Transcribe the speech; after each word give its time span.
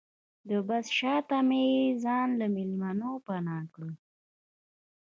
د 0.47 0.49
بس 0.67 0.85
شاته 0.97 1.37
مې 1.47 1.65
ځان 2.03 2.29
له 2.39 2.45
مېلمنو 2.55 3.11
پناه 3.25 3.63
کړ. 3.73 3.87